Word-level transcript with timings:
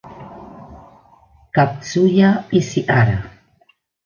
Katsuya 1.53 2.29
Ishihara 2.59 3.17